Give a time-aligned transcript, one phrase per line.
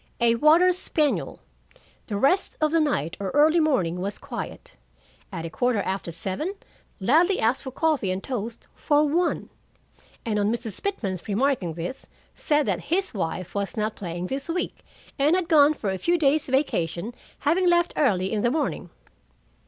[0.19, 1.41] "A water spaniel.
[2.07, 4.75] 'The rest of the night, or early morning, was quiet.
[5.31, 6.55] At a quarter after seven,
[6.99, 9.51] Ladley asked for coffee and toast for one,
[10.25, 10.81] and on Mrs.
[10.81, 14.83] Pitman remarking this, said that his wife was not playing this week,
[15.19, 18.89] and had gone for a few days' vacation, having left early in the morning.'